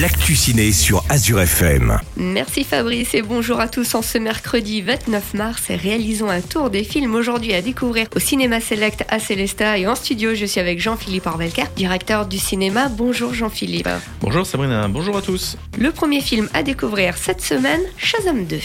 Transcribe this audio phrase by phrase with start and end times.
[0.00, 1.98] l'actu ciné sur Azure FM.
[2.16, 5.62] Merci Fabrice et bonjour à tous en ce mercredi 29 mars.
[5.70, 9.94] Réalisons un tour des films aujourd'hui à découvrir au Cinéma Select à Célesta et en
[9.94, 12.88] studio je suis avec Jean-Philippe Orvelker, directeur du cinéma.
[12.88, 13.88] Bonjour Jean-Philippe.
[14.20, 15.56] Bonjour Sabrina, bonjour à tous.
[15.78, 18.58] Le premier film à découvrir cette semaine, Shazam 2.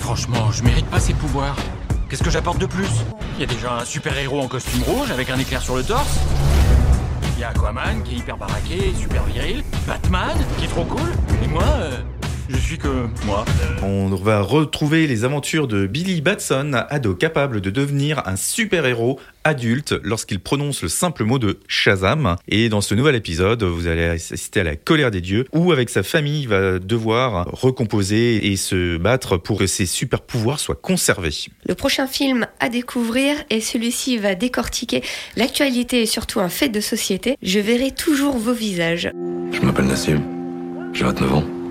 [0.00, 1.56] Franchement, je mérite pas ces pouvoirs.
[2.10, 2.88] Qu'est-ce que j'apporte de plus?
[3.36, 6.18] Il y a déjà un super-héros en costume rouge avec un éclair sur le torse.
[7.36, 9.64] Il Aquaman qui est hyper baraqué, super viril.
[9.86, 11.10] Batman qui est trop cool.
[11.42, 11.98] Et moi, euh,
[13.82, 19.94] On va retrouver les aventures de Billy Batson, ado capable de devenir un super-héros adulte
[20.02, 22.36] lorsqu'il prononce le simple mot de Shazam.
[22.48, 25.90] Et dans ce nouvel épisode, vous allez assister à la colère des dieux, où avec
[25.90, 30.74] sa famille, il va devoir recomposer et se battre pour que ses super pouvoirs soient
[30.74, 31.48] conservés.
[31.66, 35.02] Le prochain film à découvrir et celui-ci va décortiquer
[35.36, 37.36] l'actualité et surtout un fait de société.
[37.42, 39.10] Je verrai toujours vos visages.
[39.52, 40.22] Je m'appelle Nassim.
[40.92, 41.63] J'ai 29 ans.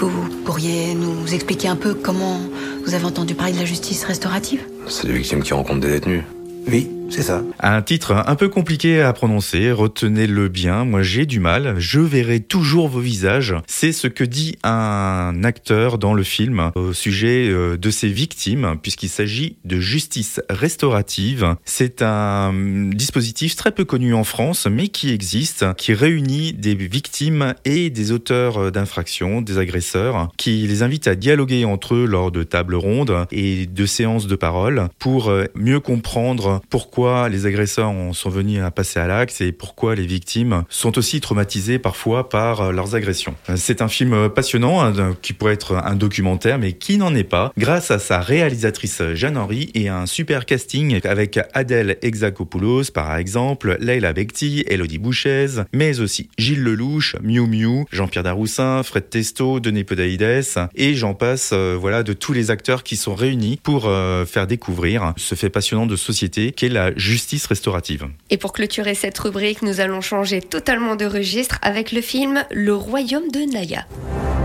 [0.00, 2.40] Vous pourriez nous expliquer un peu comment
[2.86, 4.62] vous avez entendu parler de la justice restaurative?
[4.88, 6.22] C'est des victimes qui rencontrent des détenus.
[6.66, 7.42] Oui, c'est ça.
[7.58, 12.40] Un titre un peu compliqué à prononcer, retenez-le bien, moi j'ai du mal, je verrai
[12.40, 13.56] toujours vos visages.
[13.66, 18.76] C'est ce que dit un acteur dans le film au sujet euh, de ses victimes,
[18.80, 21.56] puisqu'il s'agit de justice restaurative.
[21.64, 22.52] C'est un
[22.92, 28.12] dispositif très peu connu en France, mais qui existe, qui réunit des victimes et des
[28.12, 33.26] auteurs d'infractions, des agresseurs, qui les invite à dialoguer entre eux lors de tables rondes
[33.32, 38.70] et de séances de parole pour euh, mieux comprendre pourquoi les agresseurs sont venus à
[38.70, 43.34] passer à l'axe et pourquoi les victimes sont aussi traumatisées parfois par euh, leurs agressions.
[43.48, 47.24] Euh, c'est un film passionnant hein, qui pourrait être un documentaire mais qui n'en est
[47.24, 53.16] pas grâce à sa réalisatrice Jeanne Henry et un super casting avec Adèle Exakopoulos par
[53.16, 59.60] exemple, Leila Bekti, Elodie Bouchez, mais aussi Gilles Lelouch, Miu Miu, Jean-Pierre Daroussin, Fred Testo,
[59.60, 63.90] Denis Podalides et j'en passe euh, voilà de tous les acteurs qui sont réunis pour
[64.26, 68.08] faire découvrir ce fait passionnant de société qui est la justice restaurative.
[68.30, 72.74] Et pour clôturer cette rubrique, nous allons changer totalement de registre avec le film Le
[72.74, 73.86] Royaume de Naya.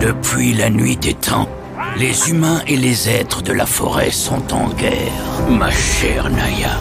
[0.01, 1.50] Depuis la nuit des temps,
[1.97, 5.50] les humains et les êtres de la forêt sont en guerre.
[5.50, 6.79] Ma chère Naya,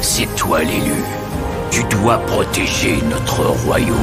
[0.00, 1.23] c'est toi l'élu.
[1.74, 3.98] Tu dois protéger notre royaume.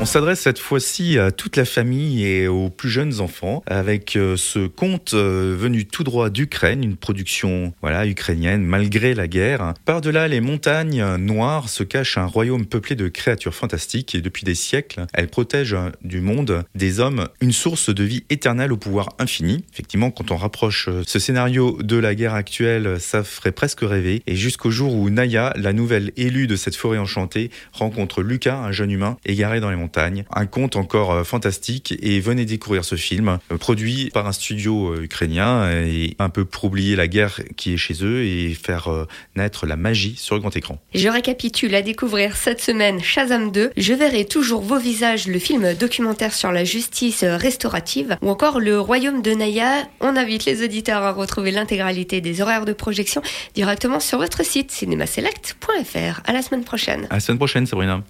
[0.00, 4.36] On s'adresse cette fois-ci à toute la famille et aux plus jeunes enfants avec euh,
[4.36, 9.74] ce conte euh, venu tout droit d'Ukraine, une production voilà ukrainienne malgré la guerre.
[9.84, 14.56] Par-delà les montagnes noires se cache un royaume peuplé de créatures fantastiques et depuis des
[14.56, 19.64] siècles, elle protège du monde des hommes une source de vie éternelle au pouvoir infini.
[19.72, 24.24] Effectivement, quand on rapproche euh, ce scénario de la guerre actuelle, ça ferait presque rêver
[24.26, 28.72] et jusqu'au jour où Naya, la nouvelle élue de cette forêt enchantée, rencontre Lucas, un
[28.72, 32.96] jeune humain égaré dans les montagnes un conte encore euh, fantastique et venez découvrir ce
[32.96, 37.40] film euh, produit par un studio euh, ukrainien et un peu pour oublier la guerre
[37.56, 38.88] qui est chez eux et faire
[39.36, 40.78] naître la magie sur le grand écran.
[40.94, 43.72] Je récapitule à découvrir cette semaine Shazam 2.
[43.76, 48.80] Je verrai toujours vos visages, le film documentaire sur la justice restaurative ou encore Le
[48.80, 49.88] Royaume de Naya.
[50.00, 53.22] On invite les auditeurs à retrouver l'intégralité des horaires de projection
[53.54, 56.20] directement sur votre site cinémaselect.fr.
[56.24, 57.06] À la semaine prochaine.
[57.10, 58.00] À la semaine prochaine, Sabrina.